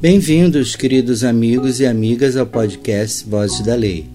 [0.00, 4.06] Bem-vindos, queridos amigos e amigas, ao podcast Vozes da Lei.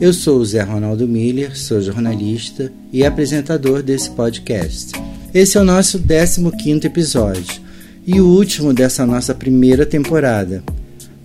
[0.00, 5.00] Eu sou o Zé Ronaldo Miller, sou jornalista e apresentador desse podcast.
[5.32, 7.62] Esse é o nosso 15 episódio
[8.04, 10.60] e o último dessa nossa primeira temporada.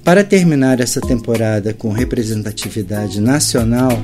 [0.03, 3.99] Para terminar essa temporada com representatividade nacional,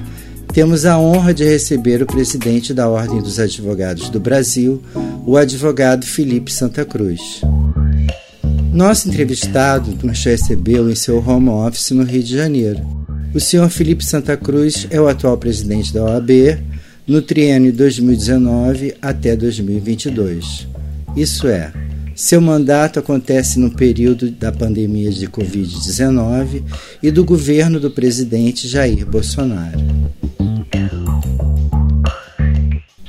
[0.51, 4.81] temos a honra de receber o presidente da Ordem dos Advogados do Brasil,
[5.23, 7.41] o advogado Felipe Santa Cruz.
[8.71, 12.79] Nosso entrevistado nos recebeu em seu home office no Rio de Janeiro.
[13.33, 16.59] O senhor Felipe Santa Cruz é o atual presidente da OAB
[17.07, 20.67] no triênio 2019 até 2022.
[21.15, 21.73] Isso é,
[22.15, 26.63] seu mandato acontece no período da pandemia de Covid-19
[27.01, 29.79] e do governo do presidente Jair Bolsonaro.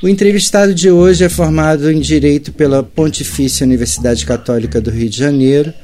[0.03, 5.19] O entrevistado de hoje é formado em Direito pela Pontifícia Universidade Católica do Rio de
[5.19, 5.75] Janeiro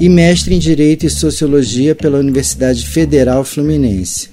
[0.00, 4.30] e mestre em Direito e Sociologia pela Universidade Federal Fluminense.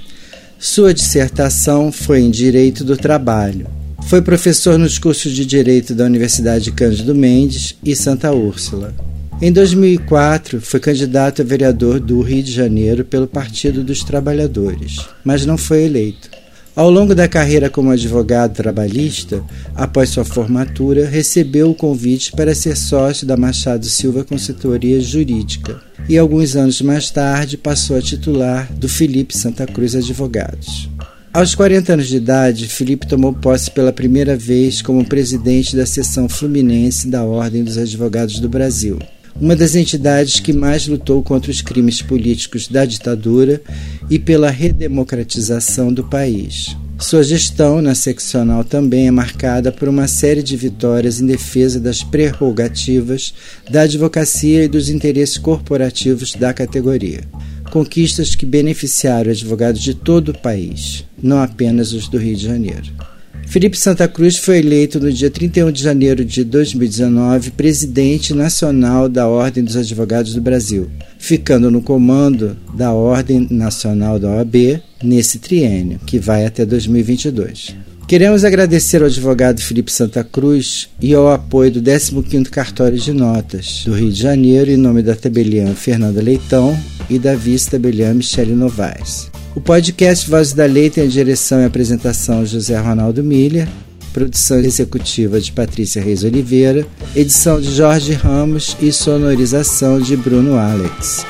[0.58, 3.68] Sua dissertação foi em Direito do Trabalho.
[4.08, 8.96] Foi professor nos cursos de Direito da Universidade Cândido Mendes e Santa Úrsula.
[9.42, 15.46] Em 2004, foi candidato a vereador do Rio de Janeiro pelo Partido dos Trabalhadores, mas
[15.46, 16.35] não foi eleito.
[16.76, 19.42] Ao longo da carreira como advogado trabalhista,
[19.74, 26.18] após sua formatura, recebeu o convite para ser sócio da Machado Silva Consultoria Jurídica e,
[26.18, 30.90] alguns anos mais tarde, passou a titular do Felipe Santa Cruz Advogados.
[31.34, 36.28] Aos 40 anos de idade, Felipe tomou posse pela primeira vez como presidente da seção
[36.28, 39.00] fluminense da Ordem dos Advogados do Brasil
[39.40, 43.62] uma das entidades que mais lutou contra os crimes políticos da ditadura
[44.10, 46.76] e pela redemocratização do país.
[46.98, 52.02] Sua gestão na seccional também é marcada por uma série de vitórias em defesa das
[52.02, 53.34] prerrogativas
[53.70, 57.22] da advocacia e dos interesses corporativos da categoria.
[57.70, 63.15] Conquistas que beneficiaram advogados de todo o país, não apenas os do Rio de Janeiro.
[63.56, 69.30] Felipe Santa Cruz foi eleito no dia 31 de janeiro de 2019 presidente nacional da
[69.30, 76.00] Ordem dos Advogados do Brasil, ficando no comando da Ordem Nacional da OAB nesse triênio,
[76.06, 77.74] que vai até 2022.
[78.08, 83.82] Queremos agradecer ao advogado Felipe Santa Cruz e ao apoio do 15º Cartório de Notas
[83.84, 86.80] do Rio de Janeiro em nome da tabeliã Fernanda Leitão
[87.10, 89.32] e da vice-tabeliã Michele Novaes.
[89.56, 93.68] O podcast Voz da Lei tem a direção e apresentação José Ronaldo Milha,
[94.14, 96.86] produção executiva de Patrícia Reis Oliveira,
[97.16, 101.26] edição de Jorge Ramos e sonorização de Bruno Alex.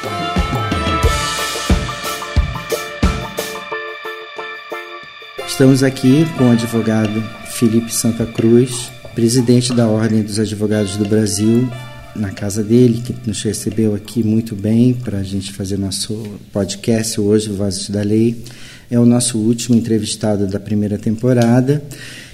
[5.55, 11.65] Estamos aqui com o advogado Felipe Santa Cruz, presidente da Ordem dos Advogados do Brasil,
[12.13, 16.13] na casa dele, que nos recebeu aqui muito bem para a gente fazer nosso
[16.51, 18.43] podcast hoje, Vozes da Lei.
[18.91, 21.81] É o nosso último entrevistado da primeira temporada.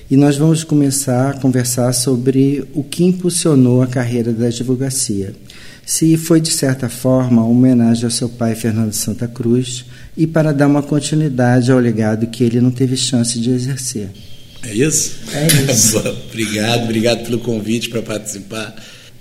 [0.09, 5.35] E nós vamos começar a conversar sobre o que impulsionou a carreira da advocacia.
[5.85, 10.53] Se foi, de certa forma, uma homenagem ao seu pai, Fernando Santa Cruz, e para
[10.53, 14.09] dar uma continuidade ao legado que ele não teve chance de exercer.
[14.63, 15.15] É isso?
[15.33, 15.97] É isso.
[16.29, 18.75] obrigado, obrigado pelo convite para participar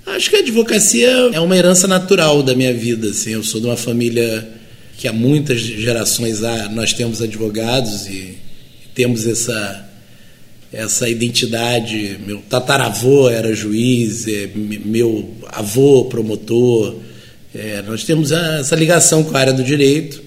[0.06, 3.09] Acho que a advocacia é uma herança natural da minha vida.
[3.10, 3.31] Assim.
[3.31, 4.48] Eu sou de uma família
[4.97, 8.37] que há muitas gerações há, nós temos advogados e
[8.94, 9.88] temos essa
[10.73, 12.19] essa identidade.
[12.27, 16.97] Meu tataravô era juiz, é, meu avô promotor.
[17.55, 20.23] É, nós temos essa ligação com a área do direito.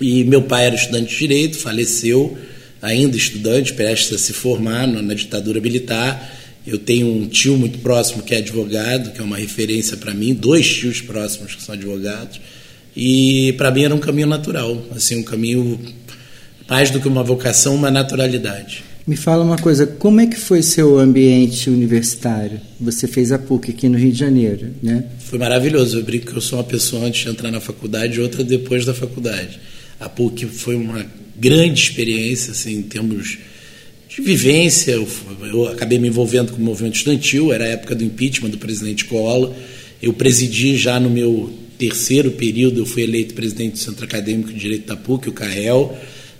[0.00, 2.36] E meu pai era estudante de direito, faleceu,
[2.82, 6.34] ainda estudante, prestes a se formar na ditadura militar.
[6.66, 10.34] Eu tenho um tio muito próximo que é advogado, que é uma referência para mim,
[10.34, 12.40] dois tios próximos que são advogados.
[12.94, 15.78] E para mim era um caminho natural, assim, um caminho
[16.68, 18.82] mais do que uma vocação, uma naturalidade.
[19.06, 22.60] Me fala uma coisa, como é que foi seu ambiente universitário?
[22.80, 25.04] Você fez a PUC aqui no Rio de Janeiro, né?
[25.20, 26.00] Foi maravilhoso.
[26.00, 28.84] Eu brinco que eu sou uma pessoa antes de entrar na faculdade e outra depois
[28.84, 29.60] da faculdade.
[30.00, 33.38] A PUC foi uma grande experiência, assim, em termos
[34.08, 34.90] de vivência.
[34.90, 35.06] Eu,
[35.40, 39.04] eu, acabei me envolvendo com o movimento estudantil, era a época do impeachment do presidente
[39.04, 39.54] Collor.
[40.02, 44.58] Eu presidi já no meu terceiro período, eu fui eleito presidente do Centro Acadêmico de
[44.58, 45.96] Direito da PUC, o CAEL.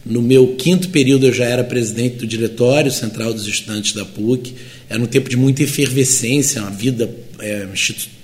[0.08, 4.54] No meu quinto período, eu já era presidente do Diretório Central dos Estudantes da PUC.
[4.88, 7.10] Era um tempo de muita efervescência, uma vida
[7.40, 7.66] é,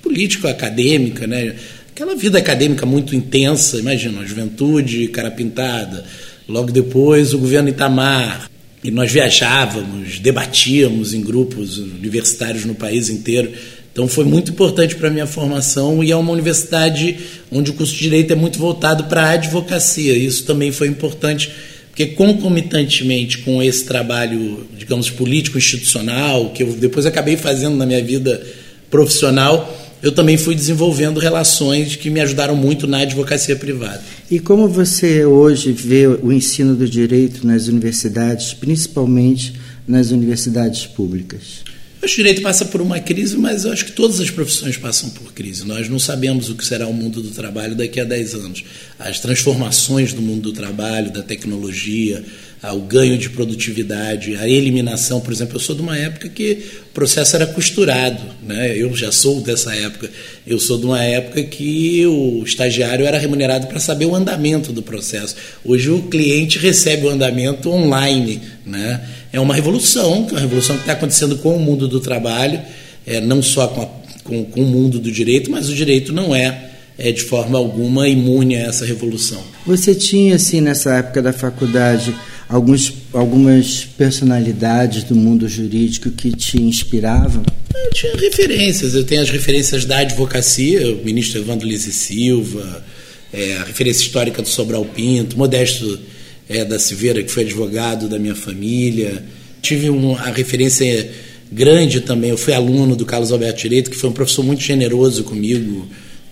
[0.01, 1.57] político-acadêmica, né?
[1.91, 3.79] aquela vida acadêmica muito intensa.
[3.79, 6.05] Imagina, a juventude, cara pintada.
[6.49, 8.49] Logo depois, o governo Itamar,
[8.85, 13.53] e nós viajávamos, debatíamos em grupos universitários no país inteiro
[13.93, 17.19] Então foi muito importante para a minha formação e é uma universidade
[17.51, 20.17] onde o curso de Direito é muito voltado para a advocacia.
[20.17, 21.53] Isso também foi importante,
[21.91, 28.43] porque concomitantemente com esse trabalho, digamos, político-institucional, que eu depois acabei fazendo na minha vida
[28.91, 34.03] profissional, eu também fui desenvolvendo relações que me ajudaram muito na advocacia privada.
[34.31, 39.53] E como você hoje vê o ensino do direito nas universidades, principalmente
[39.87, 41.72] nas universidades públicas?
[42.03, 45.33] O direito passa por uma crise, mas eu acho que todas as profissões passam por
[45.33, 45.65] crise.
[45.65, 48.65] Nós não sabemos o que será o mundo do trabalho daqui a 10 anos.
[48.99, 52.25] As transformações do mundo do trabalho, da tecnologia,
[52.71, 56.93] o ganho de produtividade, a eliminação, por exemplo, eu sou de uma época que o
[56.93, 58.77] processo era costurado, né?
[58.77, 60.11] Eu já sou dessa época.
[60.45, 64.83] Eu sou de uma época que o estagiário era remunerado para saber o andamento do
[64.83, 65.37] processo.
[65.65, 69.09] Hoje o cliente recebe o andamento online, né?
[69.33, 72.61] É uma revolução, uma revolução que está acontecendo com o mundo do trabalho,
[73.07, 73.87] é, não só com, a,
[74.23, 78.09] com, com o mundo do direito, mas o direito não é é, de forma alguma
[78.09, 79.43] imune a essa revolução.
[79.67, 82.15] Você tinha, assim, nessa época da faculdade,
[82.49, 87.43] alguns, algumas personalidades do mundo jurídico que te inspiravam?
[87.75, 88.95] Eu tinha referências.
[88.95, 92.85] Eu tenho as referências da advocacia, o ministro Evandro Lise Silva,
[93.33, 95.99] é, a referência histórica do Sobral Pinto, Modesto
[96.49, 99.25] é, da Silveira, que foi advogado da minha família.
[99.61, 101.11] Tive um, a referência
[101.51, 105.23] grande também, eu fui aluno do Carlos Alberto Direito, que foi um professor muito generoso
[105.25, 105.87] comigo,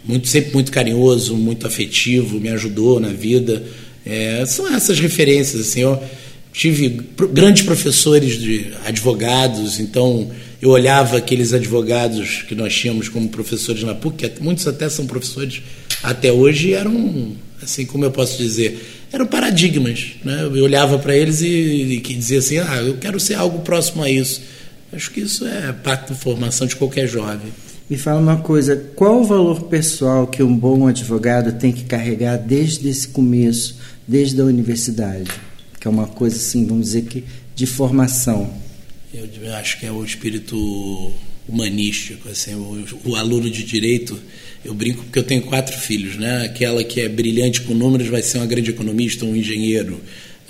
[0.04, 3.62] muito sempre muito carinhoso, muito afetivo, me ajudou na vida.
[4.04, 5.60] É, são essas referências.
[5.68, 6.02] Assim, eu
[6.52, 7.00] tive
[7.32, 10.30] grandes professores de advogados, então
[10.60, 15.06] eu olhava aqueles advogados que nós tínhamos como professores na PUC, que muitos até são
[15.06, 15.62] professores
[16.02, 18.80] até hoje, eram, assim, como eu posso dizer,
[19.12, 20.12] eram paradigmas.
[20.24, 20.42] Né?
[20.44, 24.10] Eu olhava para eles e, e dizia assim: ah, eu quero ser algo próximo a
[24.10, 24.42] isso.
[24.92, 27.52] Acho que isso é parte da formação de qualquer jovem.
[27.88, 32.36] Me fala uma coisa: qual o valor pessoal que um bom advogado tem que carregar
[32.36, 35.30] desde esse começo, desde a universidade?
[35.78, 37.24] Que é uma coisa assim, vamos dizer que
[37.54, 38.52] de formação.
[39.12, 41.12] Eu acho que é o espírito
[41.50, 44.18] humanístico, assim, o, o aluno de direito.
[44.64, 46.44] Eu brinco porque eu tenho quatro filhos, né?
[46.44, 50.00] Aquela que é brilhante com números vai ser uma grande economista, um engenheiro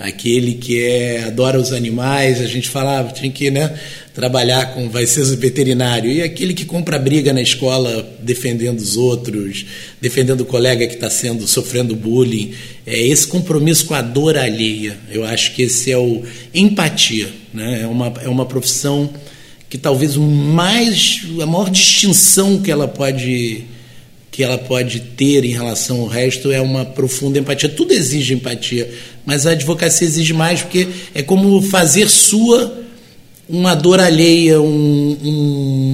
[0.01, 3.77] aquele que é, adora os animais, a gente falava, tinha que né,
[4.13, 9.65] trabalhar com, vai ser veterinário, e aquele que compra briga na escola defendendo os outros,
[10.01, 12.53] defendendo o colega que está sendo sofrendo bullying,
[12.85, 14.97] é esse compromisso com a dor alheia.
[15.09, 16.23] Eu acho que esse é o
[16.53, 17.81] empatia, né?
[17.83, 19.09] É uma é uma profissão
[19.71, 23.63] que talvez o mais a maior distinção que ela pode
[24.29, 27.69] que ela pode ter em relação ao resto é uma profunda empatia.
[27.69, 28.89] Tudo exige empatia,
[29.25, 32.79] mas a advocacia exige mais porque é como fazer sua
[33.47, 35.17] uma dor alheia, um,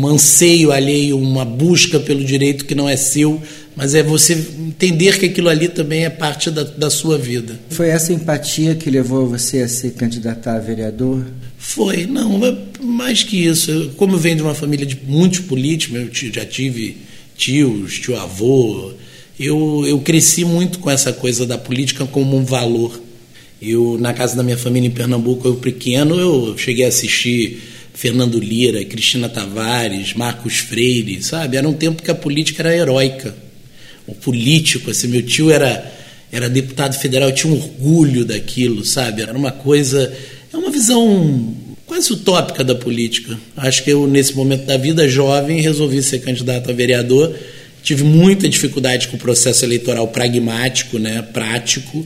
[0.02, 3.42] um anseio alheio, uma busca pelo direito que não é seu,
[3.78, 7.60] mas é você entender que aquilo ali também é parte da, da sua vida.
[7.70, 11.24] Foi essa empatia que levou você a se candidatar a vereador?
[11.60, 12.42] Foi, não,
[12.82, 13.92] mais que isso.
[13.96, 16.98] Como eu venho de uma família de muitos políticos, eu já tive
[17.38, 18.94] tios, tio avô.
[19.40, 23.00] Eu, eu cresci muito com essa coisa da política como um valor.
[23.62, 27.62] Eu, na casa da minha família em Pernambuco, eu pequeno, eu cheguei a assistir
[27.94, 31.58] Fernando Lira, Cristina Tavares, Marcos Freire, sabe?
[31.58, 33.46] Era um tempo que a política era heróica.
[34.08, 35.92] O político, assim, meu tio era,
[36.32, 39.22] era deputado federal, tinha um orgulho daquilo, sabe?
[39.22, 40.14] Era uma coisa,
[40.52, 41.56] é uma visão
[41.86, 43.38] quase utópica da política.
[43.56, 47.36] Acho que eu, nesse momento da vida jovem, resolvi ser candidato a vereador.
[47.84, 52.06] Tive muita dificuldade com o processo eleitoral pragmático, né, prático,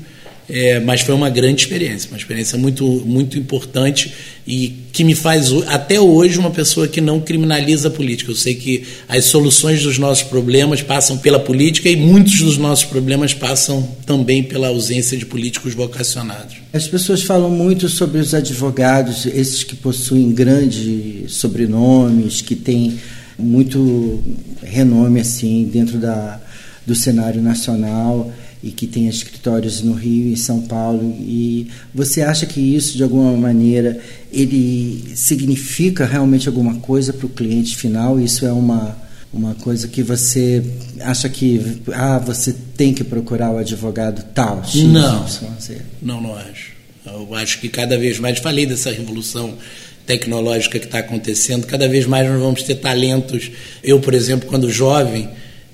[0.53, 4.13] é, mas foi uma grande experiência, uma experiência muito, muito importante
[4.45, 8.31] e que me faz até hoje uma pessoa que não criminaliza a política.
[8.31, 12.83] Eu sei que as soluções dos nossos problemas passam pela política e muitos dos nossos
[12.83, 16.57] problemas passam também pela ausência de políticos vocacionados.
[16.73, 22.99] As pessoas falam muito sobre os advogados, esses que possuem grandes sobrenomes, que têm
[23.39, 24.21] muito
[24.61, 26.41] renome assim dentro da,
[26.85, 28.29] do cenário nacional
[28.63, 33.03] e que tem escritórios no Rio e São Paulo e você acha que isso de
[33.03, 33.99] alguma maneira
[34.31, 38.19] ele significa realmente alguma coisa para o cliente final?
[38.19, 38.99] Isso é uma
[39.33, 40.61] uma coisa que você
[40.99, 45.25] acha que ah você tem que procurar o advogado tal X, não.
[46.01, 46.71] Não não acho.
[47.05, 49.55] Eu acho que cada vez mais falei dessa revolução
[50.05, 53.49] tecnológica que está acontecendo cada vez mais nós vamos ter talentos.
[53.83, 55.29] Eu por exemplo quando jovem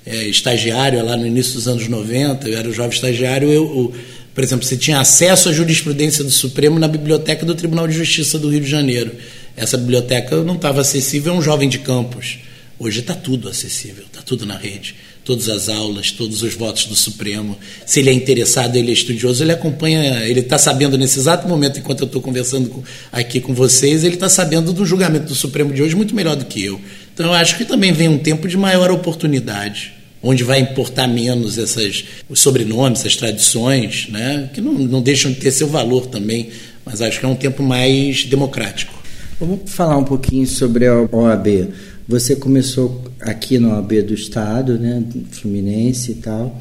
[0.08, 3.94] é, estagiário lá no início dos anos 90, eu era um jovem estagiário, eu, eu,
[4.34, 8.38] por exemplo, você tinha acesso à jurisprudência do Supremo na biblioteca do Tribunal de Justiça
[8.38, 9.12] do Rio de Janeiro.
[9.54, 12.38] Essa biblioteca não estava acessível a um jovem de campos.
[12.78, 14.94] Hoje está tudo acessível, está tudo na rede.
[15.24, 17.58] Todas as aulas, todos os votos do Supremo.
[17.84, 21.80] Se ele é interessado, ele é estudioso, ele acompanha, ele está sabendo nesse exato momento,
[21.80, 25.74] enquanto eu estou conversando com, aqui com vocês, ele está sabendo do julgamento do Supremo
[25.74, 26.80] de hoje muito melhor do que eu.
[27.12, 31.58] Então eu acho que também vem um tempo de maior oportunidade onde vai importar menos
[31.58, 36.50] essas, os sobrenomes, as tradições, né, que não, não deixam de ter seu valor também,
[36.84, 38.94] mas acho que é um tempo mais democrático.
[39.38, 41.68] Vamos falar um pouquinho sobre a OAB.
[42.08, 46.60] Você começou aqui na OAB do Estado, né, Fluminense e tal.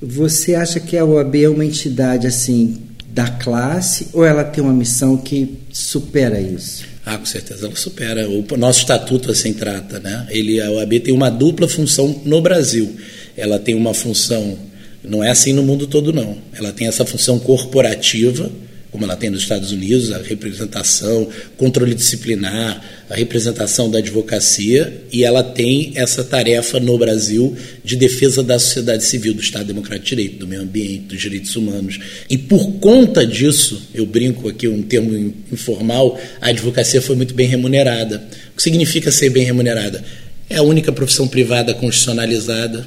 [0.00, 4.72] Você acha que a OAB é uma entidade assim da classe ou ela tem uma
[4.72, 6.84] missão que supera isso?
[7.06, 8.28] Ah, com certeza ela supera.
[8.28, 10.26] O nosso estatuto assim trata, né?
[10.28, 12.96] Ele, a OAB tem uma dupla função no Brasil.
[13.36, 14.58] Ela tem uma função,
[15.04, 16.36] não é assim no mundo todo não.
[16.52, 18.50] Ela tem essa função corporativa,
[18.90, 25.24] como ela tem nos Estados Unidos, a representação, controle disciplinar, a representação da advocacia, e
[25.24, 30.16] ela tem essa tarefa no Brasil de defesa da sociedade civil, do Estado Democrático de
[30.16, 31.98] Direito, do meio ambiente, dos direitos humanos.
[32.28, 37.48] E por conta disso, eu brinco aqui um termo informal, a advocacia foi muito bem
[37.48, 38.26] remunerada.
[38.52, 40.02] O que significa ser bem remunerada?
[40.48, 42.86] É a única profissão privada constitucionalizada,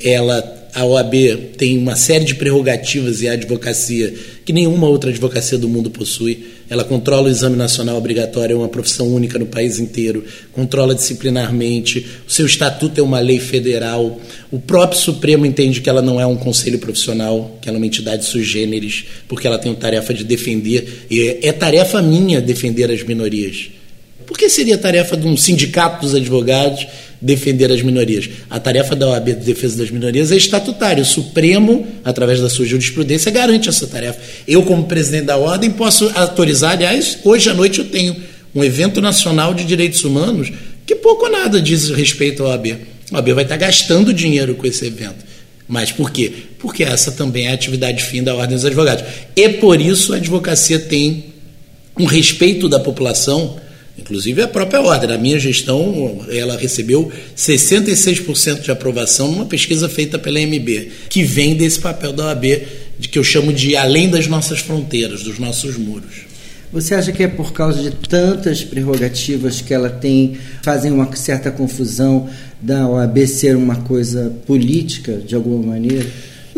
[0.00, 1.14] ela a OAB
[1.56, 4.12] tem uma série de prerrogativas e a advocacia
[4.44, 6.44] que nenhuma outra advocacia do mundo possui.
[6.68, 12.06] Ela controla o exame nacional obrigatório, é uma profissão única no país inteiro, controla disciplinarmente,
[12.26, 14.20] o seu estatuto é uma lei federal.
[14.50, 17.86] O próprio Supremo entende que ela não é um conselho profissional, que ela é uma
[17.86, 22.40] entidade sui generis, porque ela tem a tarefa de defender, e é, é tarefa minha
[22.40, 23.70] defender as minorias.
[24.26, 26.86] Por que seria tarefa de um sindicato dos advogados
[27.20, 28.28] defender as minorias.
[28.48, 31.02] A tarefa da OAB de defesa das minorias é estatutária.
[31.02, 34.18] O Supremo, através da sua jurisprudência, garante essa tarefa.
[34.48, 38.16] Eu, como presidente da ordem, posso autorizar, aliás, hoje à noite eu tenho
[38.54, 40.50] um evento nacional de direitos humanos
[40.86, 42.78] que pouco ou nada diz respeito à OAB.
[43.12, 45.30] A OAB vai estar gastando dinheiro com esse evento.
[45.68, 46.32] Mas por quê?
[46.58, 49.04] Porque essa também é a atividade fim da Ordem dos Advogados.
[49.36, 51.26] E por isso a advocacia tem
[51.96, 53.56] um respeito da população
[54.00, 60.18] Inclusive a própria ordem, a minha gestão, ela recebeu 66% de aprovação numa pesquisa feita
[60.18, 62.44] pela MB, que vem desse papel da OAB,
[62.98, 66.30] de que eu chamo de além das nossas fronteiras, dos nossos muros.
[66.72, 71.50] Você acha que é por causa de tantas prerrogativas que ela tem, fazem uma certa
[71.50, 72.28] confusão
[72.60, 76.06] da OAB ser uma coisa política, de alguma maneira?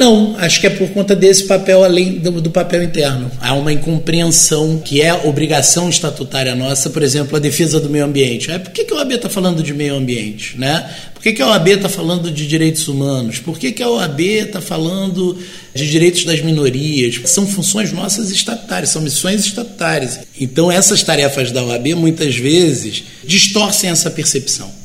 [0.03, 3.31] Não, acho que é por conta desse papel além do, do, papel interno.
[3.41, 8.51] Há uma incompreensão que é obrigação estatutária nossa, por exemplo, a defesa do meio ambiente.
[8.51, 10.59] É, por que, que a OAB está falando de meio ambiente?
[10.59, 10.91] Né?
[11.15, 13.39] Por que, que a OAB está falando de direitos humanos?
[13.39, 15.39] Por que, que a OAB está falando
[15.73, 17.21] de direitos das minorias?
[17.27, 20.19] São funções nossas estatutárias, são missões estatutárias.
[20.37, 24.82] Então, essas tarefas da OAB muitas vezes distorcem essa percepção.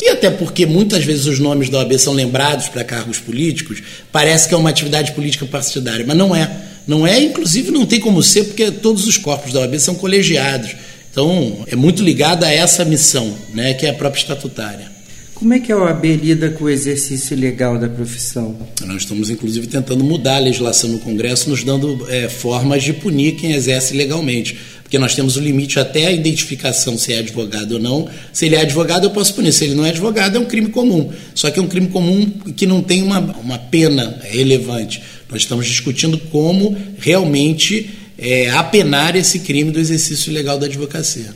[0.00, 4.48] E até porque muitas vezes os nomes da OAB são lembrados para cargos políticos, parece
[4.48, 6.50] que é uma atividade política partidária, mas não é.
[6.86, 10.74] Não é, inclusive não tem como ser, porque todos os corpos da OAB são colegiados.
[11.10, 14.90] Então, é muito ligada a essa missão, né, que é a própria estatutária.
[15.34, 18.56] Como é que a OAB lida com o exercício legal da profissão?
[18.84, 23.36] Nós estamos, inclusive, tentando mudar a legislação no Congresso, nos dando é, formas de punir
[23.36, 24.58] quem exerce legalmente
[24.90, 28.08] porque nós temos o limite até a identificação se é advogado ou não.
[28.32, 29.52] Se ele é advogado, eu posso punir.
[29.52, 31.12] Se ele não é advogado, é um crime comum.
[31.32, 35.00] Só que é um crime comum que não tem uma, uma pena relevante.
[35.30, 41.32] Nós estamos discutindo como realmente é, apenar esse crime do exercício ilegal da advocacia.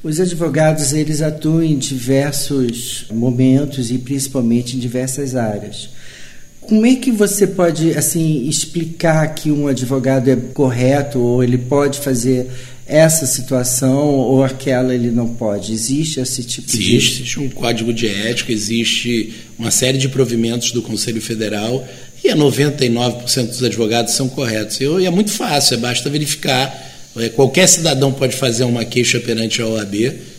[0.00, 5.90] Os advogados eles atuam em diversos momentos e principalmente em diversas áreas.
[6.68, 11.98] Como é que você pode assim explicar que um advogado é correto ou ele pode
[11.98, 12.46] fazer
[12.86, 15.72] essa situação ou aquela ele não pode?
[15.72, 16.96] Existe esse tipo existe, de.
[16.96, 21.88] Existe um código de ética, existe uma série de provimentos do Conselho Federal
[22.22, 24.78] e a 99% dos advogados são corretos.
[24.78, 26.86] E é muito fácil, é basta verificar.
[27.16, 29.94] É, qualquer cidadão pode fazer uma queixa perante a OAB,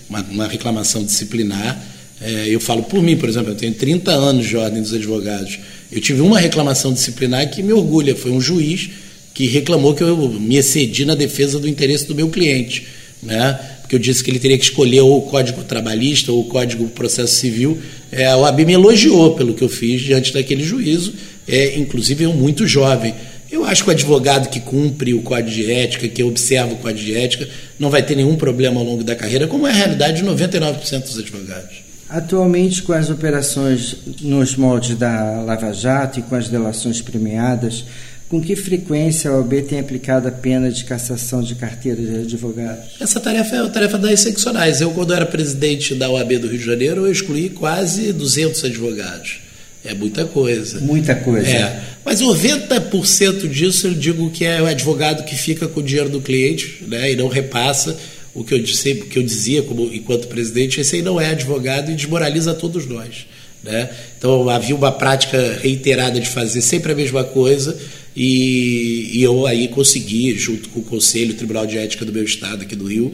[0.07, 1.83] uma, uma reclamação disciplinar.
[2.21, 5.57] É, eu falo por mim, por exemplo, eu tenho 30 anos de ordem dos advogados.
[5.91, 8.89] Eu tive uma reclamação disciplinar que me orgulha, foi um juiz
[9.33, 12.87] que reclamou que eu me excedi na defesa do interesse do meu cliente,
[13.23, 13.59] né?
[13.81, 16.87] Porque eu disse que ele teria que escolher ou o Código Trabalhista ou o Código
[16.89, 17.79] Processo Civil.
[18.11, 21.13] É, a OAB me elogiou pelo que eu fiz diante daquele juízo,
[21.47, 23.15] é, inclusive eu muito jovem.
[23.51, 27.03] Eu acho que o advogado que cumpre o código de ética, que observa o código
[27.03, 30.21] de ética, não vai ter nenhum problema ao longo da carreira, como é a realidade
[30.21, 31.88] de 99% dos advogados.
[32.09, 37.85] Atualmente, com as operações nos moldes da Lava Jato e com as delações premiadas,
[38.29, 42.79] Com que frequência a OAB tem aplicado a pena de cassação de carteira de advogado?
[43.01, 44.81] Essa tarefa é a tarefa das seccionais.
[44.81, 49.39] Eu, quando era presidente da OAB do Rio de Janeiro, eu excluí quase 200 advogados.
[49.83, 50.79] É muita coisa.
[50.79, 51.49] Muita coisa.
[51.49, 51.81] É.
[52.05, 56.21] Mas 90% disso eu digo que é o advogado que fica com o dinheiro do
[56.21, 57.97] cliente né, e não repassa
[58.33, 61.91] o que eu, disse, que eu dizia como, enquanto presidente, esse aí não é advogado
[61.91, 63.25] e desmoraliza todos nós.
[63.63, 63.89] Né?
[64.17, 67.77] Então havia uma prática reiterada de fazer sempre a mesma coisa
[68.15, 72.23] e, e, eu aí consegui, junto com o Conselho, o Tribunal de Ética do meu
[72.23, 73.13] estado aqui do Rio,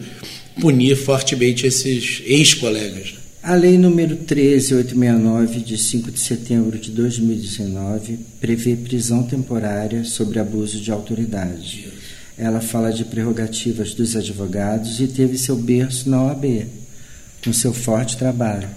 [0.60, 3.16] punir fortemente esses ex-colegas.
[3.44, 10.80] A Lei número 13869, de 5 de setembro de 2019, prevê prisão temporária sobre abuso
[10.80, 11.95] de autoridade.
[12.38, 16.68] Ela fala de prerrogativas dos advogados e teve seu berço na OAB,
[17.44, 18.68] com seu forte trabalho.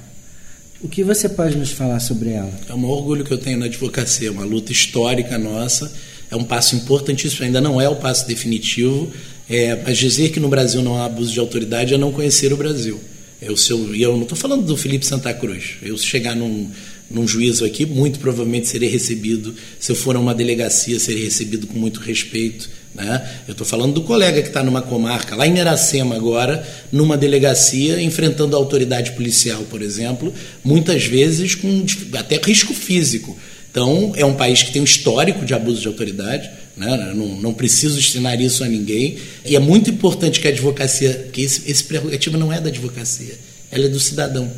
[0.81, 2.53] O que você pode nos falar sobre ela?
[2.69, 5.93] É um orgulho que eu tenho na advocacia, uma luta histórica nossa,
[6.31, 9.11] é um passo importantíssimo, ainda não é o passo definitivo,
[9.51, 12.57] é, mas dizer que no Brasil não há abuso de autoridade é não conhecer o
[12.57, 13.01] Brasil.
[13.41, 15.77] Eu, seu, e eu não estou falando do Felipe Santa Cruz.
[15.83, 16.71] Eu chegar num,
[17.11, 21.67] num juízo aqui, muito provavelmente serei recebido, se eu for a uma delegacia, serei recebido
[21.67, 22.69] com muito respeito.
[22.95, 23.29] Né?
[23.47, 28.01] Eu estou falando do colega que está numa comarca, lá em Iracema agora, numa delegacia,
[28.03, 30.33] enfrentando a autoridade policial, por exemplo,
[30.65, 33.37] muitas vezes com até risco físico.
[33.71, 37.13] Então, é um país que tem um histórico de abuso de autoridade, né?
[37.15, 41.43] não, não preciso ensinar isso a ninguém, e é muito importante que a advocacia, que
[41.43, 43.39] esse, esse prerrogativo não é da advocacia,
[43.71, 44.51] ela é do cidadão.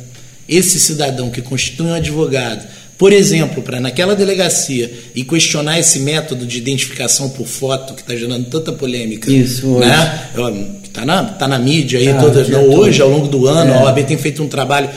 [0.47, 2.67] Esse cidadão que constitui um advogado,
[3.01, 8.15] por exemplo, para naquela delegacia e questionar esse método de identificação por foto que está
[8.15, 9.31] gerando tanta polêmica.
[9.31, 9.87] Isso, hoje.
[9.87, 10.75] Né?
[10.83, 13.75] Está na, tá na mídia aí, ah, toda, não, hoje, ao longo do ano, é.
[13.75, 14.87] a OAB tem feito um trabalho.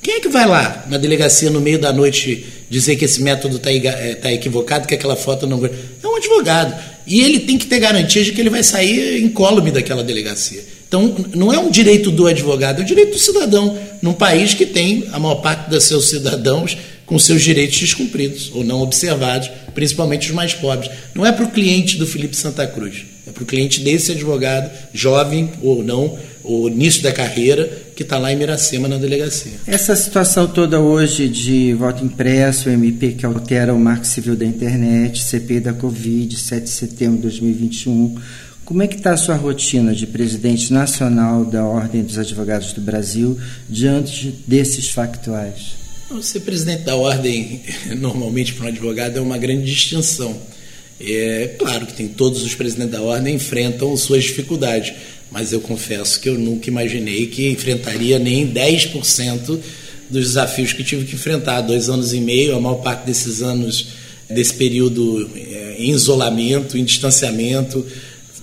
[0.00, 3.56] Quem é que vai lá na delegacia no meio da noite dizer que esse método
[3.56, 5.62] está é, tá equivocado, que aquela foto não.
[5.62, 6.74] É um advogado.
[7.06, 10.64] E ele tem que ter garantia de que ele vai sair incólume daquela delegacia.
[10.88, 14.64] Então, não é um direito do advogado, é um direito do cidadão, num país que
[14.64, 16.76] tem a maior parte dos seus cidadãos
[17.10, 20.88] com seus direitos descumpridos ou não observados, principalmente os mais pobres.
[21.12, 24.70] Não é para o cliente do Felipe Santa Cruz, é para o cliente desse advogado,
[24.94, 29.54] jovem ou não, o início da carreira, que está lá em Miracema, na delegacia.
[29.66, 35.20] Essa situação toda hoje de voto impresso, MP que altera o marco civil da internet,
[35.20, 38.16] CP da Covid, 7 de setembro de 2021,
[38.64, 42.80] como é que está a sua rotina de presidente nacional da Ordem dos Advogados do
[42.80, 43.36] Brasil
[43.68, 45.79] diante desses factuais?
[46.22, 47.62] Ser presidente da ordem,
[47.96, 50.36] normalmente para um advogado, é uma grande distinção.
[51.00, 54.92] É claro que tem todos os presidentes da ordem enfrentam suas dificuldades,
[55.30, 59.58] mas eu confesso que eu nunca imaginei que enfrentaria nem 10%
[60.10, 61.60] dos desafios que tive que enfrentar.
[61.60, 63.86] Dois anos e meio, a maior parte desses anos,
[64.28, 67.86] desse período é, em isolamento, em distanciamento,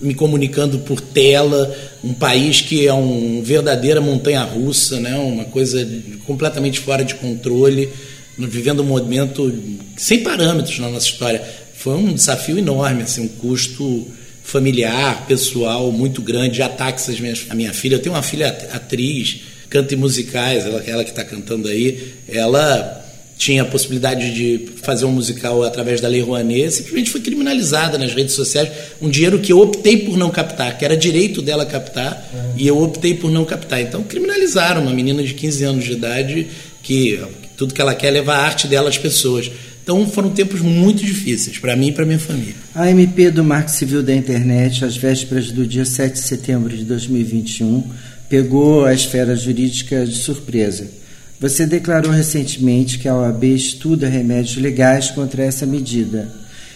[0.00, 5.16] me comunicando por tela, um país que é uma verdadeira montanha russa, né?
[5.16, 5.86] uma coisa
[6.26, 7.88] completamente fora de controle,
[8.36, 9.52] vivendo um momento
[9.96, 11.42] sem parâmetros na nossa história.
[11.74, 14.06] Foi um desafio enorme, assim, um custo
[14.42, 17.96] familiar, pessoal muito grande, ataques às minhas, à minha filha.
[17.96, 22.97] Eu tenho uma filha atriz, canta em musicais, ela, ela que está cantando aí, ela
[23.38, 28.12] tinha a possibilidade de fazer um musical através da Lei Rouanet, simplesmente foi criminalizada nas
[28.12, 28.68] redes sociais.
[29.00, 32.60] Um dinheiro que eu optei por não captar, que era direito dela captar, é.
[32.60, 33.80] e eu optei por não captar.
[33.80, 36.48] Então, criminalizaram uma menina de 15 anos de idade
[36.82, 37.20] que
[37.56, 39.48] tudo que ela quer é levar a arte dela às pessoas.
[39.84, 42.56] Então, foram tempos muito difíceis para mim e para minha família.
[42.74, 46.84] A MP do Marco Civil da Internet, às vésperas do dia 7 de setembro de
[46.84, 47.84] 2021,
[48.28, 50.98] pegou a esfera jurídica de surpresa
[51.40, 56.28] você declarou recentemente que a OAB estuda remédios legais contra essa medida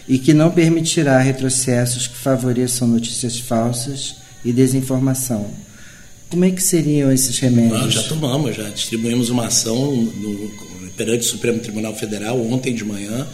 [0.09, 5.51] e que não permitirá retrocessos que favoreçam notícias falsas e desinformação.
[6.31, 7.81] Como é que seriam esses remédios?
[7.81, 10.51] Nós já tomamos, já distribuímos uma ação no,
[10.97, 13.27] perante o Supremo Tribunal Federal ontem de manhã.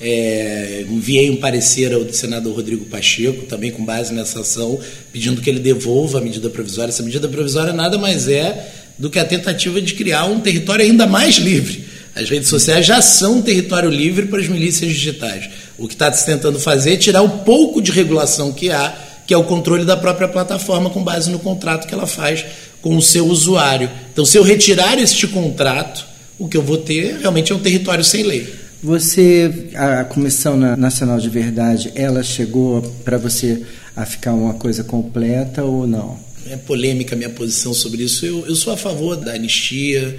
[0.00, 4.78] É, enviei um parecer ao senador Rodrigo Pacheco, também com base nessa ação,
[5.12, 6.90] pedindo que ele devolva a medida provisória.
[6.90, 11.06] Essa medida provisória nada mais é do que a tentativa de criar um território ainda
[11.06, 11.86] mais livre.
[12.14, 15.48] As redes sociais já são um território livre para as milícias digitais.
[15.78, 18.92] O que está se tentando fazer é tirar o pouco de regulação que há,
[19.24, 22.44] que é o controle da própria plataforma com base no contrato que ela faz
[22.82, 23.88] com o seu usuário.
[24.12, 26.04] Então, se eu retirar este contrato,
[26.38, 28.52] o que eu vou ter realmente é um território sem lei.
[28.82, 33.62] Você, a Comissão Nacional de Verdade, ela chegou para você
[33.96, 36.18] a ficar uma coisa completa ou não?
[36.50, 38.24] É polêmica a minha posição sobre isso.
[38.24, 40.18] Eu, eu sou a favor da anistia,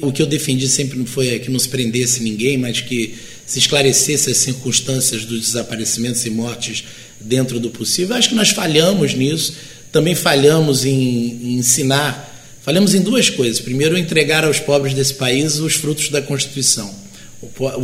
[0.00, 3.14] O que eu defendi sempre foi que não se prendesse ninguém, mas que
[3.46, 6.84] se esclarecesse as circunstâncias dos desaparecimentos e mortes
[7.20, 8.16] dentro do possível.
[8.16, 9.54] Acho que nós falhamos nisso,
[9.92, 12.32] também falhamos em, em ensinar,
[12.62, 13.60] falhamos em duas coisas.
[13.60, 16.92] Primeiro, entregar aos pobres desse país os frutos da Constituição.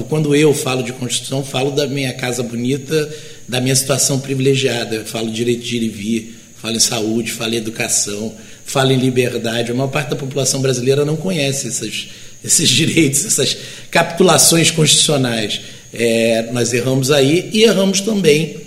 [0.08, 3.14] Quando eu falo de Constituição, falo da minha casa bonita,
[3.46, 4.96] da minha situação privilegiada.
[4.96, 8.98] Eu falo direito de ir e vir, falo em saúde, falo em educação, falo em
[8.98, 9.70] liberdade.
[9.70, 12.08] A maior parte da população brasileira não conhece esses,
[12.44, 13.56] esses direitos, essas
[13.90, 15.60] capitulações constitucionais.
[15.92, 18.58] É, nós erramos aí e erramos também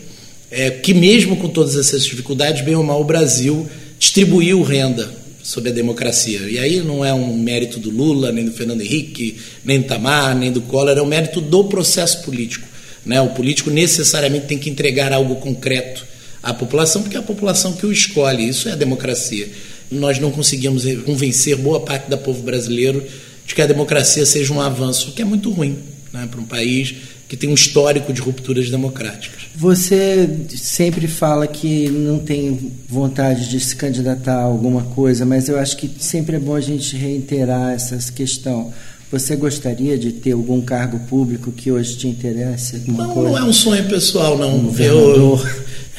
[0.51, 3.67] é, que, mesmo com todas essas dificuldades, bem ou mal, o Brasil
[3.99, 5.09] distribuiu renda
[5.41, 6.39] sobre a democracia.
[6.49, 10.35] E aí não é um mérito do Lula, nem do Fernando Henrique, nem do Tamar,
[10.35, 12.67] nem do Collor, é um mérito do processo político.
[13.05, 13.21] Né?
[13.21, 16.12] O político necessariamente tem que entregar algo concreto
[16.43, 18.47] à população, porque é a população que o escolhe.
[18.47, 19.49] Isso é a democracia.
[19.89, 23.03] Nós não conseguimos convencer boa parte do povo brasileiro
[23.45, 25.77] de que a democracia seja um avanço, o que é muito ruim
[26.11, 26.95] né, para um país
[27.27, 29.41] que tem um histórico de rupturas democráticas.
[29.55, 35.57] Você sempre fala que não tem vontade de se candidatar a alguma coisa, mas eu
[35.57, 38.71] acho que sempre é bom a gente reiterar essa questão.
[39.11, 42.83] Você gostaria de ter algum cargo público que hoje te interesse?
[42.87, 43.29] Não, coisa?
[43.29, 44.69] não é um sonho pessoal, não.
[44.69, 45.41] Um eu,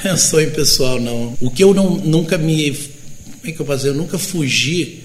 [0.02, 1.37] é sonho pessoal, não.
[1.40, 2.70] O que eu não, nunca me.
[2.70, 3.88] Como é que eu dizer?
[3.88, 5.04] Eu nunca fugi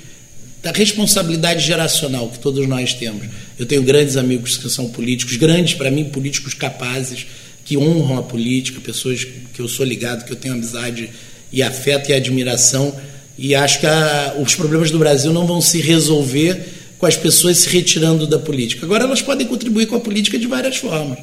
[0.61, 3.27] da responsabilidade geracional que todos nós temos.
[3.57, 7.25] Eu tenho grandes amigos que são políticos, grandes para mim, políticos capazes,
[7.63, 11.09] que honram a política, pessoas que eu sou ligado, que eu tenho amizade
[11.51, 12.93] e afeto e admiração.
[13.37, 16.59] E acho que a, os problemas do Brasil não vão se resolver
[16.97, 18.85] com as pessoas se retirando da política.
[18.85, 21.19] Agora, elas podem contribuir com a política de várias formas.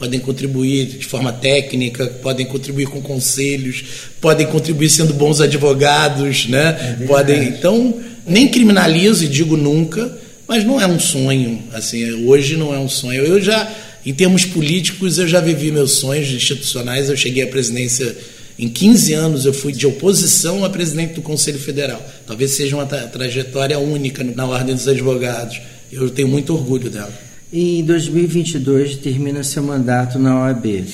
[0.00, 3.84] Podem contribuir de forma técnica, podem contribuir com conselhos,
[4.18, 6.96] podem contribuir sendo bons advogados, né?
[7.02, 11.62] É podem, então, nem criminalizo e digo nunca, mas não é um sonho.
[11.72, 13.22] Assim, hoje não é um sonho.
[13.22, 13.70] Eu já,
[14.04, 17.10] em termos políticos, eu já vivi meus sonhos institucionais.
[17.10, 18.16] Eu cheguei à presidência
[18.58, 19.44] em 15 anos.
[19.44, 22.02] Eu fui de oposição a presidente do Conselho Federal.
[22.26, 25.60] Talvez seja uma tra trajetória única na ordem dos advogados.
[25.92, 27.29] Eu tenho muito orgulho dela.
[27.52, 30.84] E em 2022 termina seu mandato na OAB.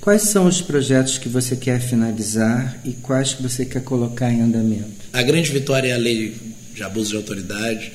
[0.00, 4.40] Quais são os projetos que você quer finalizar e quais que você quer colocar em
[4.40, 4.88] andamento?
[5.12, 6.34] A grande vitória é a lei
[6.74, 7.92] de abuso de autoridade.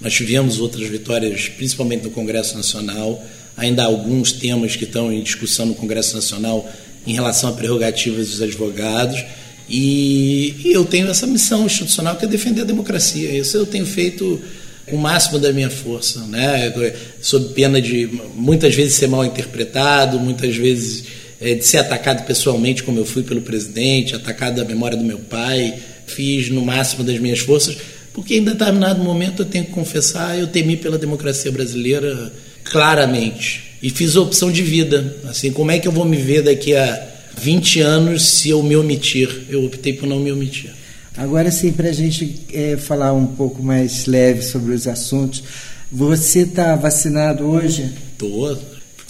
[0.00, 3.24] Nós tivemos outras vitórias, principalmente no Congresso Nacional.
[3.56, 6.68] Ainda há alguns temas que estão em discussão no Congresso Nacional
[7.06, 9.24] em relação a prerrogativas dos advogados.
[9.68, 13.30] E, e eu tenho essa missão institucional que é defender a democracia.
[13.30, 14.42] Isso eu tenho feito
[14.92, 16.72] o máximo da minha força, né?
[17.20, 21.04] sob pena de muitas vezes ser mal interpretado, muitas vezes
[21.40, 25.18] é, de ser atacado pessoalmente, como eu fui pelo presidente, atacado da memória do meu
[25.18, 25.74] pai.
[26.06, 27.76] Fiz no máximo das minhas forças,
[28.12, 32.30] porque em determinado momento eu tenho que confessar, eu temi pela democracia brasileira
[32.62, 35.16] claramente e fiz a opção de vida.
[35.24, 37.06] Assim, como é que eu vou me ver daqui a
[37.38, 39.28] 20 anos se eu me omitir?
[39.48, 40.70] Eu optei por não me omitir.
[41.16, 45.44] Agora sim, para a gente é, falar um pouco mais leve sobre os assuntos,
[45.90, 47.92] você está vacinado hoje?
[48.12, 48.58] Estou.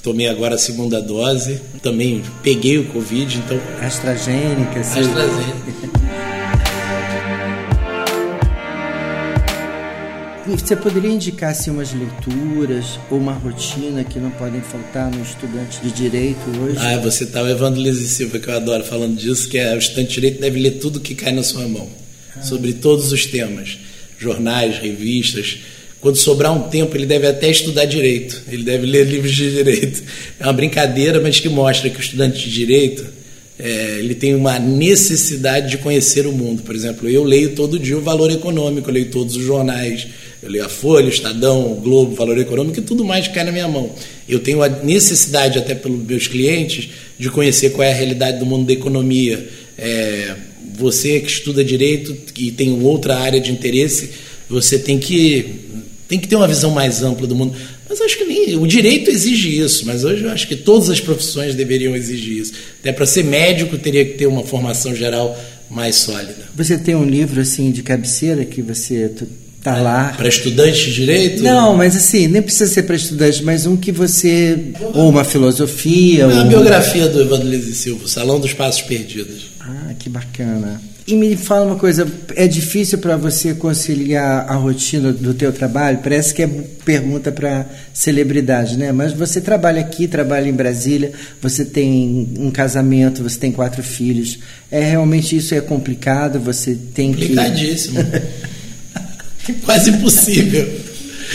[0.02, 1.58] Tomei agora a segunda dose.
[1.82, 3.58] Também peguei o Covid, então.
[3.80, 5.00] AstraZeneca, sim.
[5.00, 5.83] AstraZeneca.
[10.46, 15.80] Você poderia indicar assim, umas leituras ou uma rotina que não podem faltar no estudante
[15.82, 16.76] de direito hoje?
[16.78, 19.78] Ah, você está o Evandro Lise Silva, que eu adoro falando disso, que é o
[19.78, 21.88] estudante de direito deve ler tudo que cai na sua mão,
[22.36, 22.42] ah.
[22.42, 23.78] sobre todos os temas,
[24.18, 25.60] jornais, revistas.
[25.98, 30.02] Quando sobrar um tempo, ele deve até estudar direito, ele deve ler livros de direito.
[30.38, 33.06] É uma brincadeira, mas que mostra que o estudante de direito
[33.58, 36.62] é, ele tem uma necessidade de conhecer o mundo.
[36.62, 40.06] Por exemplo, eu leio todo dia o Valor Econômico, leio todos os jornais,
[40.44, 43.44] eu leio a Folha, o Estadão, o Globo, o Valor Econômico e tudo mais cai
[43.44, 43.90] na minha mão.
[44.28, 48.44] Eu tenho a necessidade, até pelos meus clientes, de conhecer qual é a realidade do
[48.44, 49.48] mundo da economia.
[49.78, 50.34] É,
[50.76, 54.10] você que estuda direito e tem outra área de interesse,
[54.48, 55.46] você tem que,
[56.06, 57.56] tem que ter uma visão mais ampla do mundo.
[57.88, 61.00] Mas acho que nem, o direito exige isso, mas hoje eu acho que todas as
[61.00, 62.52] profissões deveriam exigir isso.
[62.80, 65.38] Até para ser médico teria que ter uma formação geral
[65.70, 66.50] mais sólida.
[66.54, 69.10] Você tem um livro assim de cabeceira que você
[69.64, 70.12] tá lá.
[70.14, 71.42] Para estudante de direito?
[71.42, 74.72] Não, mas assim, nem precisa ser para estudante, mas um que você.
[74.92, 76.26] Ou uma filosofia.
[76.26, 76.48] A ou...
[76.48, 79.46] biografia do Evandro Lise Silva, Salão dos Passos Perdidos.
[79.58, 80.80] Ah, que bacana.
[81.06, 85.98] E me fala uma coisa, é difícil para você conciliar a rotina do teu trabalho?
[86.02, 86.46] Parece que é
[86.82, 88.90] pergunta para celebridade, né?
[88.90, 94.38] Mas você trabalha aqui, trabalha em Brasília, você tem um casamento, você tem quatro filhos.
[94.70, 98.02] É realmente isso é complicado, você tem Complicadíssimo.
[98.02, 98.53] que
[99.64, 100.80] Quase impossível.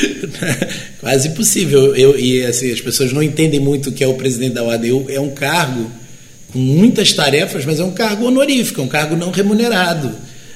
[1.00, 1.96] Quase impossível.
[1.96, 4.86] Eu, e assim, as pessoas não entendem muito o que é o presidente da OAB.
[5.10, 5.90] É um cargo
[6.52, 10.12] com muitas tarefas, mas é um cargo honorífico, é um cargo não remunerado.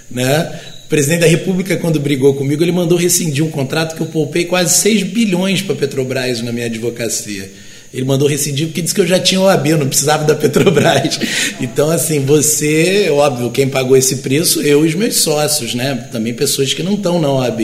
[0.09, 0.59] Né?
[0.85, 4.45] O presidente da República, quando brigou comigo, ele mandou rescindir um contrato que eu poupei
[4.45, 7.49] quase 6 bilhões para a Petrobras na minha advocacia.
[7.93, 11.19] Ele mandou rescindir porque disse que eu já tinha OAB, eu não precisava da Petrobras.
[11.61, 16.07] Então, assim, você, óbvio, quem pagou esse preço, eu e os meus sócios, né?
[16.11, 17.59] Também pessoas que não estão na OAB,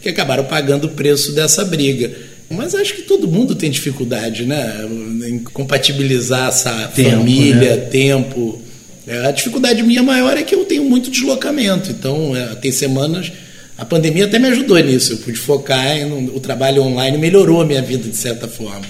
[0.00, 2.12] que acabaram pagando o preço dessa briga.
[2.48, 4.86] Mas acho que todo mundo tem dificuldade, né?
[5.26, 7.82] Em compatibilizar essa tempo, família, né?
[7.90, 8.62] tempo.
[9.06, 11.90] É, a dificuldade minha maior é que eu tenho muito deslocamento.
[11.90, 13.32] Então, é, tem semanas.
[13.76, 15.14] A pandemia até me ajudou nisso.
[15.14, 18.82] Eu pude focar, em, o trabalho online melhorou a minha vida de certa forma.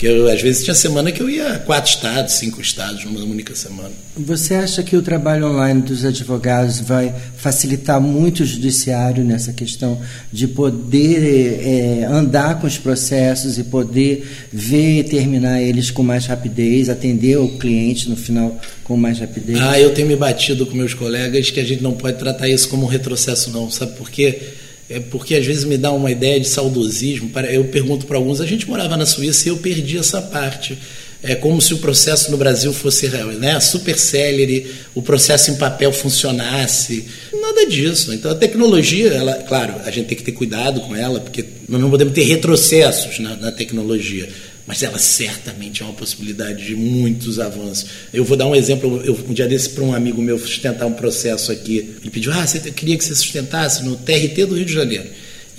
[0.00, 3.20] Porque eu, às vezes tinha semana que eu ia a quatro estados, cinco estados numa
[3.20, 3.90] única semana.
[4.16, 10.00] Você acha que o trabalho online dos advogados vai facilitar muito o judiciário nessa questão
[10.32, 16.24] de poder é, andar com os processos e poder ver e terminar eles com mais
[16.24, 19.58] rapidez, atender o cliente no final com mais rapidez?
[19.60, 22.70] Ah, eu tenho me batido com meus colegas que a gente não pode tratar isso
[22.70, 23.70] como um retrocesso, não.
[23.70, 24.59] Sabe por quê?
[24.90, 27.30] É porque às vezes me dá uma ideia de saudosismo.
[27.48, 30.76] Eu pergunto para alguns, a gente morava na Suíça e eu perdi essa parte.
[31.22, 33.06] É como se o processo no Brasil fosse
[33.38, 37.04] né, super célere, o processo em papel funcionasse.
[37.32, 38.12] Nada disso.
[38.12, 41.80] Então a tecnologia, ela, claro, a gente tem que ter cuidado com ela, porque nós
[41.80, 44.28] não podemos ter retrocessos na, na tecnologia
[44.66, 47.86] mas ela certamente é uma possibilidade de muitos avanços.
[48.12, 50.92] Eu vou dar um exemplo, eu um dia desse para um amigo meu sustentar um
[50.92, 54.72] processo aqui, ele pediu, ah, você queria que você sustentasse no TRT do Rio de
[54.72, 55.08] Janeiro.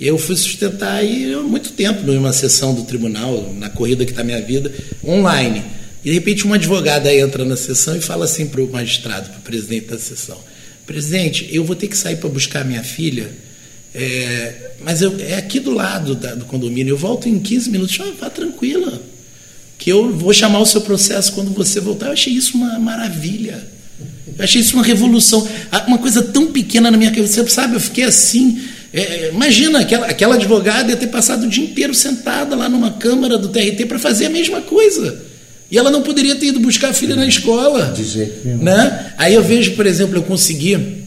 [0.00, 4.24] Eu fui sustentar aí há muito tempo, numa sessão do tribunal, na corrida que está
[4.24, 4.72] minha vida,
[5.04, 5.62] online.
[6.04, 9.38] E de repente uma advogada entra na sessão e fala assim para o magistrado, para
[9.38, 10.38] o presidente da sessão,
[10.86, 13.30] presidente, eu vou ter que sair para buscar minha filha,
[13.94, 16.92] é, mas eu, é aqui do lado da, do condomínio.
[16.92, 17.98] Eu volto em 15 minutos.
[18.00, 18.30] Ah, vá
[18.62, 19.02] tranquila.
[19.76, 22.06] Que eu vou chamar o seu processo quando você voltar.
[22.06, 23.62] Eu achei isso uma maravilha.
[24.38, 25.46] Eu achei isso uma revolução.
[25.70, 27.42] Ah, uma coisa tão pequena na minha cabeça.
[27.42, 28.60] Você sabe, eu fiquei assim.
[28.92, 32.92] É, é, imagina, aquela, aquela advogada ia ter passado o dia inteiro sentada lá numa
[32.92, 35.20] câmara do TRT para fazer a mesma coisa.
[35.70, 37.92] E ela não poderia ter ido buscar a filha na escola.
[37.96, 38.62] De jeito nenhum.
[38.62, 39.14] Né?
[39.16, 41.01] Aí eu vejo, por exemplo, eu consegui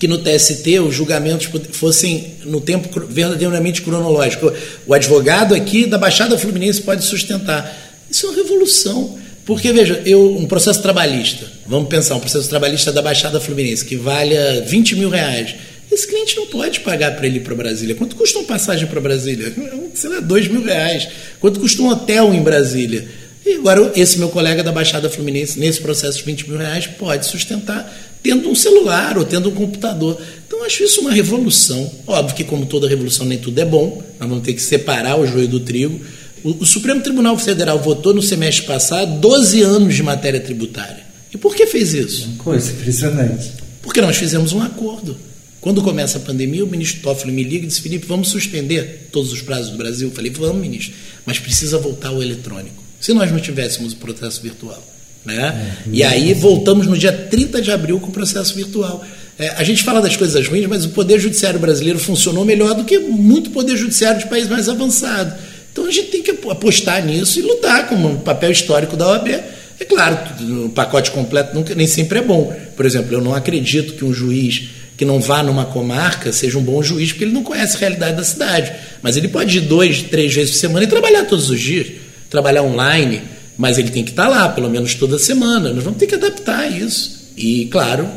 [0.00, 4.50] que no TST os julgamentos fossem no tempo verdadeiramente cronológico.
[4.86, 7.70] O advogado aqui da Baixada Fluminense pode sustentar.
[8.10, 9.18] Isso é uma revolução.
[9.44, 13.96] Porque, veja, eu, um processo trabalhista, vamos pensar, um processo trabalhista da Baixada Fluminense, que
[13.96, 15.54] valha 20 mil reais.
[15.92, 17.94] Esse cliente não pode pagar para ele ir para Brasília.
[17.94, 19.52] Quanto custa uma passagem para Brasília?
[19.92, 21.08] Sei lá, 2 mil reais.
[21.40, 23.06] Quanto custa um hotel em Brasília?
[23.44, 27.26] E agora, esse meu colega da Baixada Fluminense, nesse processo de 20 mil reais, pode
[27.26, 30.20] sustentar tendo um celular ou tendo um computador.
[30.46, 31.90] Então, acho isso uma revolução.
[32.06, 35.26] Óbvio que, como toda revolução, nem tudo é bom, nós vamos ter que separar o
[35.26, 36.00] joio do trigo.
[36.42, 41.04] O, o Supremo Tribunal Federal votou no semestre passado 12 anos de matéria tributária.
[41.32, 42.26] E por que fez isso?
[42.26, 43.52] Uma coisa impressionante.
[43.82, 45.16] Porque nós fizemos um acordo.
[45.60, 49.30] Quando começa a pandemia, o ministro Toffoli me liga e diz: Felipe, vamos suspender todos
[49.30, 50.08] os prazos do Brasil.
[50.08, 50.94] Eu falei: vamos, ministro,
[51.26, 52.82] mas precisa voltar ao eletrônico.
[52.98, 54.82] Se nós não tivéssemos o processo virtual.
[55.24, 55.76] Né?
[55.92, 59.04] E aí voltamos no dia 30 de abril com o processo virtual.
[59.38, 62.84] É, a gente fala das coisas ruins, mas o Poder Judiciário brasileiro funcionou melhor do
[62.84, 65.34] que muito Poder Judiciário de país mais avançado.
[65.72, 69.28] Então a gente tem que apostar nisso e lutar como um papel histórico da OAB.
[69.28, 70.18] É claro,
[70.66, 72.54] o pacote completo nunca, nem sempre é bom.
[72.76, 76.62] Por exemplo, eu não acredito que um juiz que não vá numa comarca seja um
[76.62, 78.70] bom juiz, porque ele não conhece a realidade da cidade.
[79.00, 81.86] Mas ele pode ir dois, três vezes por semana e trabalhar todos os dias,
[82.28, 83.22] trabalhar online
[83.60, 85.70] mas ele tem que estar lá, pelo menos toda semana.
[85.70, 87.30] Nós vamos ter que adaptar isso.
[87.36, 88.08] E, claro,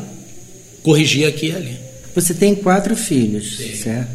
[0.82, 1.78] corrigir aqui e ali.
[2.14, 3.74] Você tem quatro filhos, Sim.
[3.76, 4.08] certo?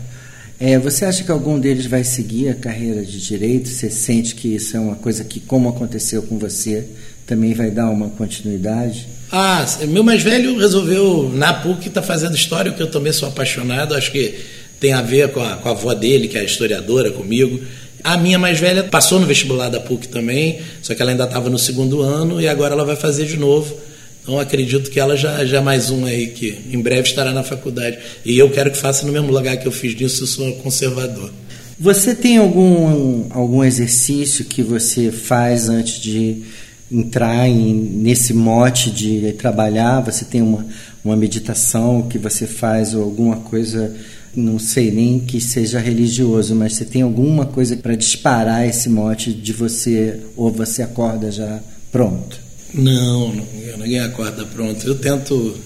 [0.59, 3.69] É, você acha que algum deles vai seguir a carreira de direito?
[3.69, 6.83] Você sente que isso é uma coisa que, como aconteceu com você,
[7.27, 9.07] também vai dar uma continuidade?
[9.31, 13.93] Ah, meu mais velho resolveu, na PUC, está fazendo história, que eu também sou apaixonado.
[13.93, 14.33] Acho que
[14.79, 17.59] tem a ver com a, com a avó dele, que é historiadora comigo.
[18.03, 21.49] A minha mais velha passou no vestibular da PUC também, só que ela ainda estava
[21.49, 23.75] no segundo ano e agora ela vai fazer de novo.
[24.21, 27.97] Então acredito que ela já, já mais uma aí que em breve estará na faculdade.
[28.23, 31.31] E eu quero que faça no mesmo lugar que eu fiz nisso, eu sou conservador.
[31.79, 36.43] Você tem algum, algum exercício que você faz antes de
[36.91, 40.01] entrar em, nesse mote de trabalhar?
[40.01, 40.65] Você tem uma,
[41.03, 43.95] uma meditação que você faz ou alguma coisa
[44.35, 49.33] não sei nem que seja religioso, mas você tem alguma coisa para disparar esse mote
[49.33, 51.59] de você, ou você acorda já
[51.91, 52.39] pronto?
[52.73, 53.33] Não,
[53.77, 54.85] ninguém acorda pronto.
[54.85, 55.57] Eu tento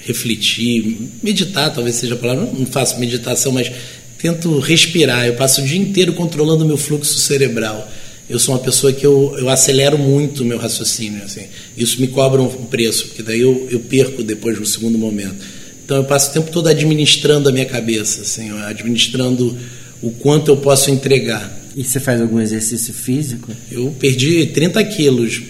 [0.00, 3.70] refletir, meditar talvez seja a palavra, não faço meditação, mas
[4.18, 5.26] tento respirar.
[5.26, 7.88] Eu passo o dia inteiro controlando meu fluxo cerebral.
[8.28, 11.22] Eu sou uma pessoa que eu, eu acelero muito o meu raciocínio.
[11.24, 11.46] Assim.
[11.76, 15.59] Isso me cobra um preço, porque daí eu, eu perco depois no segundo momento.
[15.90, 19.58] Então eu passo o tempo todo administrando a minha cabeça, assim, administrando
[20.00, 21.52] o quanto eu posso entregar.
[21.74, 23.50] E você faz algum exercício físico?
[23.72, 25.42] Eu perdi 30 quilos.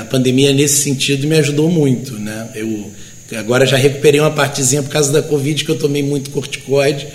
[0.00, 2.14] A pandemia, nesse sentido, me ajudou muito.
[2.14, 2.48] Né?
[2.56, 2.90] Eu
[3.38, 7.06] agora já recuperei uma partezinha por causa da Covid, que eu tomei muito corticoide,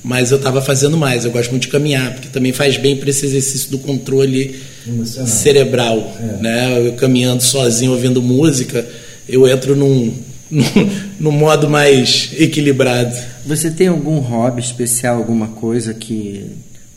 [0.00, 1.24] mas eu estava fazendo mais.
[1.24, 4.54] Eu gosto muito de caminhar, porque também faz bem para esse exercício do controle
[4.86, 5.26] Emocional.
[5.26, 6.16] cerebral.
[6.20, 6.40] É.
[6.40, 6.86] Né?
[6.86, 8.86] Eu caminhando sozinho, ouvindo música,
[9.28, 13.16] eu entro num, num, num modo mais equilibrado.
[13.46, 16.46] Você tem algum hobby especial, alguma coisa que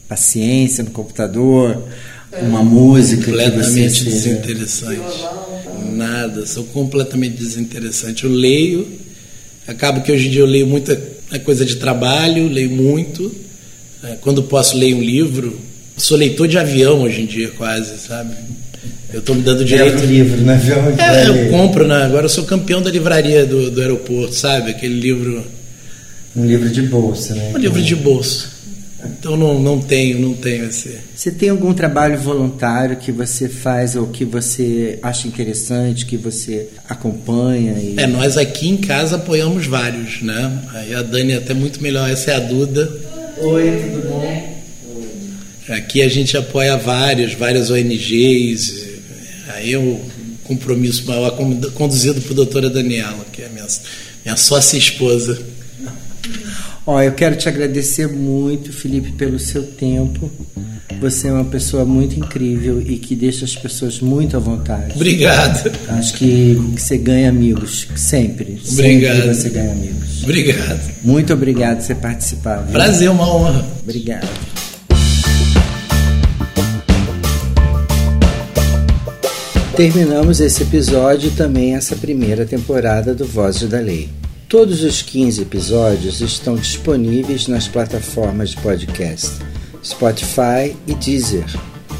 [0.07, 1.83] paciência no computador,
[2.41, 5.25] uma música completamente desinteressante.
[5.91, 8.23] Nada, sou completamente desinteressante.
[8.23, 8.87] Eu leio,
[9.67, 13.33] acabo que hoje em dia eu leio muita é coisa de trabalho, leio muito.
[14.03, 15.59] É, quando posso leio um livro.
[15.97, 18.35] Sou leitor de avião hoje em dia, quase, sabe?
[19.13, 20.03] Eu estou me dando direito.
[20.03, 20.59] É livro, né?
[20.97, 22.03] É, eu compro, né?
[22.03, 24.71] Agora eu sou campeão da livraria do, do aeroporto, sabe?
[24.71, 25.45] Aquele livro.
[26.35, 27.51] Um livro de bolsa, né?
[27.53, 28.53] Um livro de bolsa.
[29.05, 30.97] Então não, não tenho, não tenho esse.
[31.15, 36.69] Você tem algum trabalho voluntário que você faz ou que você acha interessante, que você
[36.87, 37.73] acompanha?
[37.73, 37.95] E...
[37.97, 40.59] É, nós aqui em casa apoiamos vários, né?
[40.73, 42.91] Aí a Dani é até muito melhor, essa é a Duda.
[43.37, 44.52] Oi, tudo bom?
[45.73, 48.85] Aqui a gente apoia vários, várias ONGs.
[49.55, 49.99] Aí o
[50.43, 51.31] compromisso maior
[51.73, 53.65] conduzido por doutora Daniela, que é minha,
[54.23, 55.41] minha sócia esposa.
[56.85, 60.29] Ó, eu quero te agradecer muito, Felipe, pelo seu tempo.
[60.99, 64.93] Você é uma pessoa muito incrível e que deixa as pessoas muito à vontade.
[64.95, 65.71] Obrigado.
[65.87, 68.61] Acho que você ganha amigos, sempre.
[68.69, 69.15] Obrigado.
[69.15, 70.23] Sempre você ganha amigos.
[70.23, 70.91] Obrigado.
[71.03, 72.57] Muito obrigado por você participar.
[72.63, 72.73] Viu?
[72.73, 73.65] Prazer, uma honra.
[73.81, 74.27] Obrigado.
[79.75, 84.07] Terminamos esse episódio e também essa primeira temporada do Vozes da Lei.
[84.47, 89.31] Todos os 15 episódios estão disponíveis nas plataformas de podcast
[89.83, 91.45] Spotify e Deezer.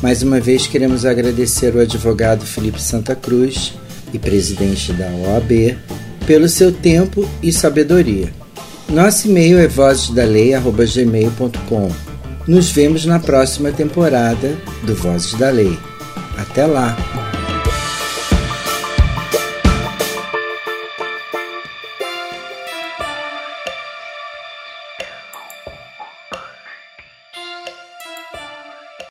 [0.03, 3.73] Mais uma vez queremos agradecer o advogado Felipe Santa Cruz
[4.13, 5.75] e presidente da OAB
[6.27, 8.31] pelo seu tempo e sabedoria.
[8.87, 11.91] Nosso e-mail é vozesdalei@gmail.com.
[12.47, 15.75] Nos vemos na próxima temporada do Vozes da Lei.
[16.37, 16.95] Até lá!